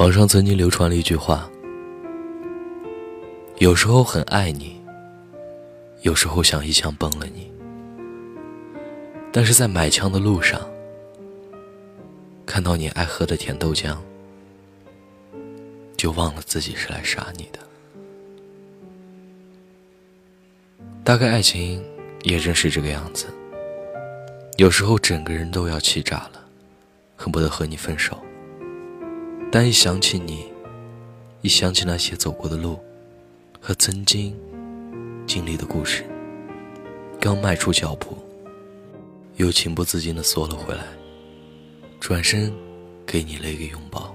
[0.00, 1.46] 网上曾经流传了一句话
[3.60, 4.80] ：“有时候很爱你，
[6.00, 7.52] 有时候想一枪崩了你。
[9.30, 10.58] 但是在买枪的路上，
[12.46, 13.94] 看到你爱喝的甜豆浆，
[15.98, 17.58] 就忘了自己是来杀你的。”
[21.04, 21.84] 大概爱情
[22.22, 23.26] 也正是这个样子，
[24.56, 26.42] 有时候整个人都要气炸了，
[27.16, 28.18] 恨不得和你分手。
[29.52, 30.46] 但一想起你，
[31.40, 32.78] 一想起那些走过的路，
[33.60, 34.32] 和曾经
[35.26, 36.04] 经历的故事，
[37.20, 38.16] 刚迈出脚步，
[39.38, 40.84] 又情不自禁地缩了回来，
[41.98, 42.52] 转身
[43.04, 44.14] 给你了一个拥抱。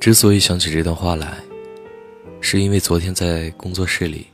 [0.00, 1.36] 之所以想起这段话来，
[2.40, 4.26] 是因为昨天在工作室里，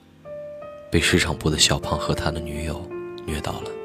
[0.88, 2.80] 被市场部的小胖和他的女友
[3.26, 3.79] 虐到了。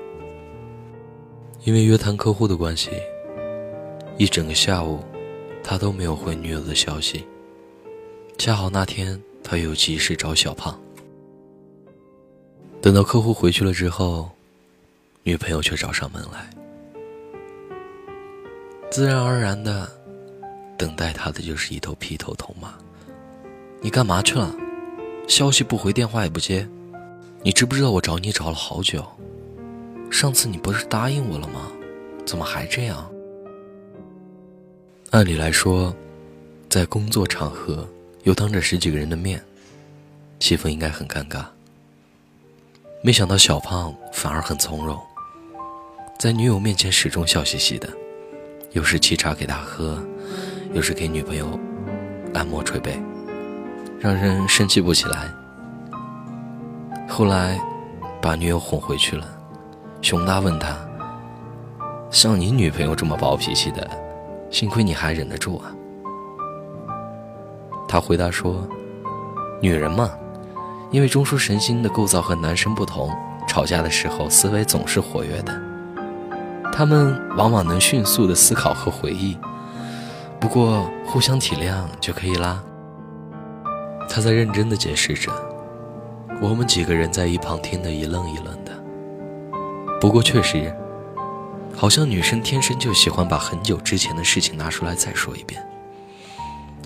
[1.65, 2.91] 因为约谈客户的关系，
[4.19, 4.99] 一整个下午，
[5.63, 7.25] 他都没有回女友的消息。
[8.37, 10.79] 恰好那天他有急事找小胖。
[12.83, 14.29] 等到客户回去了之后，
[15.23, 16.47] 女朋友却找上门来，
[18.91, 19.89] 自然而然的，
[20.77, 22.75] 等待他的就是一头劈头痛骂
[23.81, 24.55] ：“你干嘛去了？
[25.27, 26.69] 消息不回，电话也不接，
[27.41, 29.03] 你知不知道我找你找了好久？”
[30.11, 31.71] 上次你不是答应我了吗？
[32.25, 33.09] 怎么还这样？
[35.11, 35.95] 按理来说，
[36.69, 37.87] 在工作场合
[38.23, 39.43] 又当着十几个人的面，
[40.39, 41.45] 气氛应该很尴尬。
[43.03, 44.99] 没想到小胖反而很从容，
[46.17, 47.87] 在女友面前始终笑嘻嘻的，
[48.71, 50.03] 又是沏茶给她喝，
[50.73, 51.59] 又是给女朋友
[52.33, 52.99] 按摩捶背，
[53.99, 55.29] 让人生气不起来。
[57.07, 57.59] 后来，
[58.21, 59.34] 把女友哄回去了。
[60.05, 60.77] 熊大问他
[62.13, 63.89] ：“像你女朋友这么暴脾气的，
[64.51, 65.73] 幸亏你还忍得住啊。”
[67.89, 68.67] 他回答说
[69.59, 70.11] ：“女人嘛，
[70.91, 73.11] 因为中枢神经的构造和男生不同，
[73.47, 75.59] 吵架的时候思维总是活跃的，
[76.71, 79.35] 他们往往能迅速的思考和回忆。
[80.39, 82.63] 不过互相体谅就可以啦。”
[84.07, 85.31] 他在认真的解释着，
[86.39, 88.64] 我们几个人在一旁听得一愣一愣的。
[90.05, 90.71] 不过确实，
[91.75, 95.67] 好像女生天生就喜欢把很久之前的事情拿出来再说一遍，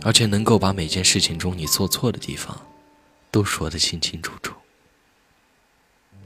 [0.05, 2.57] 而且能够把每件事情中你做错的地方，
[3.29, 4.53] 都说得清清楚楚。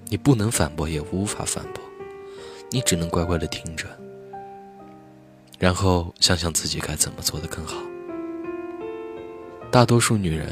[0.05, 1.81] 你不能反驳，也无法反驳，
[2.69, 3.87] 你只能乖乖的听着，
[5.57, 7.75] 然后想想自己该怎么做的更好。
[9.71, 10.47] 大多数女人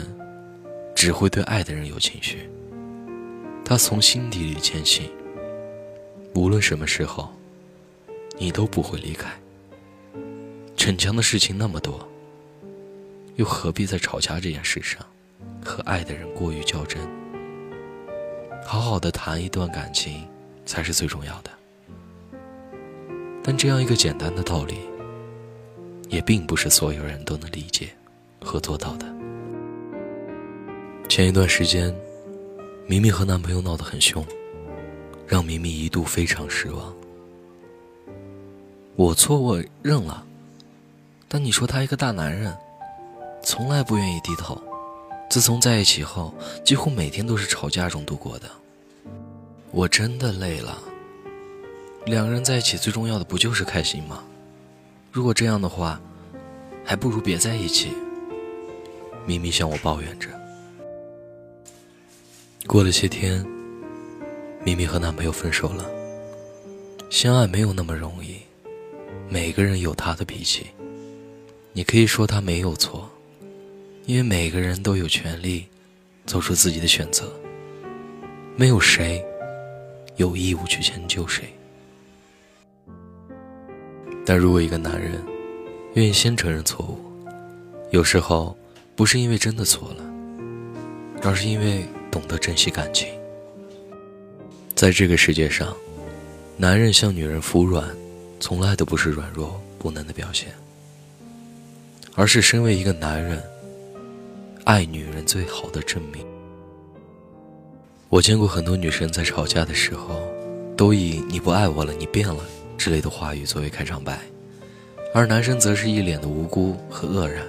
[0.95, 2.49] 只会对爱的人有情绪，
[3.63, 5.07] 她从心底里坚信。
[6.33, 7.29] 无论什么时候，
[8.37, 9.29] 你都不会离开。
[10.75, 12.07] 逞强的事情那么多，
[13.35, 15.05] 又何必在吵架这件事上
[15.63, 17.01] 和爱的人过于较真？
[18.65, 20.27] 好好的谈一段感情
[20.65, 21.51] 才是最重要的。
[23.43, 24.75] 但这样一个简单的道理，
[26.09, 27.89] 也并不是所有人都能理解
[28.39, 29.05] 和做到的。
[31.09, 31.93] 前一段时间，
[32.87, 34.25] 明明和男朋友闹得很凶。
[35.31, 36.93] 让明明一度非常失望。
[38.97, 40.25] 我错，我认了。
[41.29, 42.53] 但你说他一个大男人，
[43.41, 44.61] 从来不愿意低头。
[45.29, 46.33] 自从在一起后，
[46.65, 48.51] 几乎每天都是吵架中度过的。
[49.71, 50.77] 我真的累了。
[52.03, 54.25] 两个人在一起最重要的不就是开心吗？
[55.13, 55.97] 如果这样的话，
[56.83, 57.93] 还不如别在一起。
[59.25, 60.27] 咪咪向我抱怨着。
[62.67, 63.45] 过了些天。
[64.63, 65.89] 明明和男朋友分手了。
[67.09, 68.37] 相爱没有那么容易，
[69.27, 70.67] 每个人有他的脾气。
[71.73, 73.09] 你可以说他没有错，
[74.05, 75.65] 因为每个人都有权利
[76.25, 77.31] 做出自己的选择。
[78.55, 79.23] 没有谁
[80.17, 81.45] 有义务去迁就谁。
[84.25, 85.19] 但如果一个男人
[85.95, 86.99] 愿意先承认错误，
[87.89, 88.55] 有时候
[88.95, 90.03] 不是因为真的错了，
[91.23, 93.09] 而是因为懂得珍惜感情。
[94.81, 95.77] 在这个世界上，
[96.57, 97.87] 男人向女人服软，
[98.39, 100.47] 从来都不是软弱不能的表现，
[102.15, 103.39] 而是身为一个男人，
[104.63, 106.25] 爱女人最好的证明。
[108.09, 110.19] 我见过很多女生在吵架的时候，
[110.75, 112.43] 都以“你不爱我了，你变了”
[112.75, 114.19] 之类的话语作为开场白，
[115.13, 117.45] 而男生则是一脸的无辜和愕然。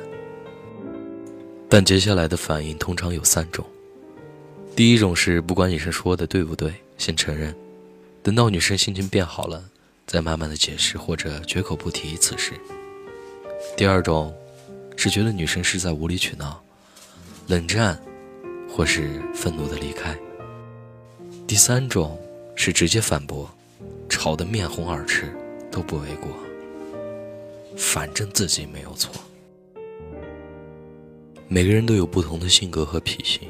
[1.66, 3.64] 但接下来的反应通常有三种：
[4.76, 6.70] 第一种是不管女生说的对不对。
[6.98, 7.54] 先承认，
[8.22, 9.64] 等到女生心情变好了，
[10.06, 12.52] 再慢慢的解释或者绝口不提此事。
[13.76, 14.34] 第二种，
[14.96, 16.62] 是觉得女生是在无理取闹、
[17.48, 18.00] 冷战，
[18.68, 20.16] 或是愤怒的离开。
[21.46, 22.18] 第三种
[22.54, 23.50] 是直接反驳，
[24.08, 25.34] 吵得面红耳赤
[25.70, 26.30] 都不为过，
[27.76, 29.12] 反正自己没有错。
[31.48, 33.48] 每个人都有不同的性格和脾性，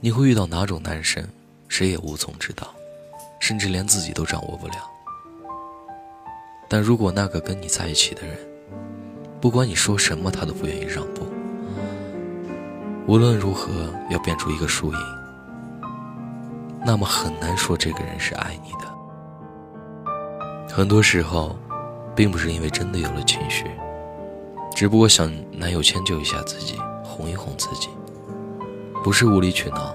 [0.00, 1.26] 你会遇到哪种男生，
[1.70, 2.66] 谁也无从知道，
[3.38, 4.74] 甚至连自己都掌握不了。
[6.68, 8.36] 但如果那个跟你在一起的人，
[9.40, 11.22] 不管你说什么，他都不愿意让步，
[13.06, 13.70] 无论如何
[14.10, 14.98] 要变出一个输赢，
[16.84, 18.80] 那么很难说这个人是爱你的。
[20.74, 21.56] 很多时候，
[22.16, 23.70] 并不是因为真的有了情绪，
[24.74, 27.88] 只不过想男友迁就一下自己，哄一哄自己，
[29.04, 29.94] 不是无理取闹，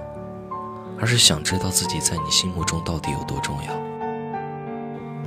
[0.99, 3.73] 而是想知道自己在你心目中到底有多重要。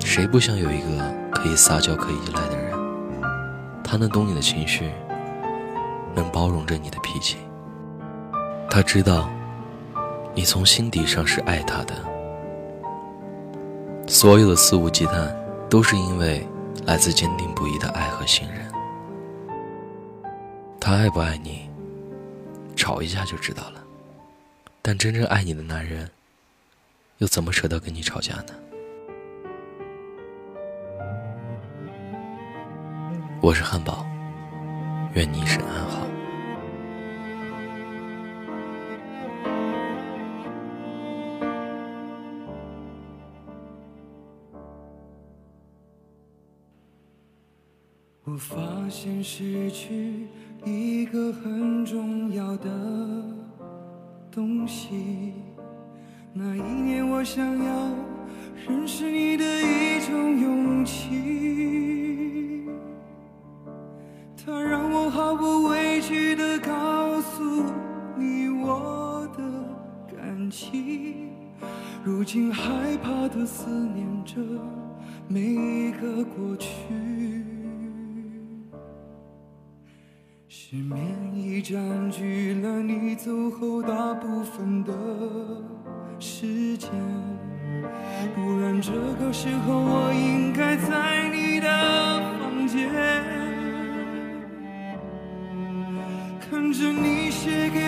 [0.01, 2.73] 谁不想有一个可以撒娇、可以依赖的人？
[3.85, 4.91] 他能懂你的情绪，
[6.15, 7.37] 能包容着你的脾气。
[8.71, 9.29] 他知道
[10.35, 11.95] 你从心底上是爱他的。
[14.07, 15.29] 所有的肆无忌惮，
[15.69, 16.47] 都是因为
[16.87, 18.67] 来自坚定不移的爱和信任。
[20.81, 21.69] 他爱不爱你，
[22.77, 23.78] 吵一架就知道了。
[24.91, 26.11] 但真正爱你的男人，
[27.19, 28.55] 又怎么舍得跟你吵架呢？
[33.43, 34.07] 我是汉堡，
[35.13, 36.07] 愿你一生安好。
[48.25, 50.27] 我发现失去
[50.65, 52.71] 一个很重要的
[54.39, 55.33] 东西。
[56.33, 57.91] 那一年，我想要
[58.69, 62.65] 认识你的一种勇气。
[64.37, 67.65] 它让我毫不畏惧地告诉
[68.17, 69.43] 你我的
[70.17, 71.33] 感情，
[72.05, 74.37] 如今害怕地思念着
[75.27, 76.69] 每一个过去。
[80.47, 80.99] 失眠
[81.35, 84.93] 已占据了你你走后大部分的
[86.19, 86.91] 时间，
[88.35, 91.67] 不然这个时候我应该在你的
[92.39, 92.91] 房间，
[96.39, 97.88] 看着你写给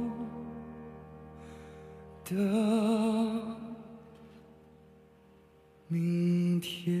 [2.31, 2.37] 的
[5.89, 7.00] 明天。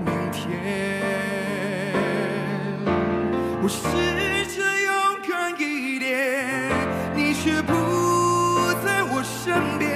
[3.63, 3.77] 我试
[4.55, 4.91] 着勇
[5.29, 6.71] 敢一点
[7.15, 7.73] 你却不
[8.83, 9.87] 在我身边。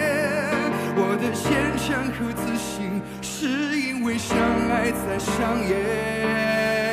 [0.95, 4.37] 我的坚强和自信是因为相
[4.69, 6.84] 爱才上演。